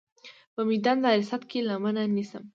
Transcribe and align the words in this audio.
په 0.53 0.61
میدان 0.69 0.97
د 1.01 1.05
عرصات 1.15 1.43
کې 1.49 1.59
لمنه 1.69 2.03
نیسم. 2.15 2.43